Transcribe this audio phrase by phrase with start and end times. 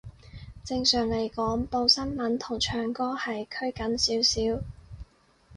[0.63, 4.61] 正常嚟講，報新聞同唱歌係拘謹少少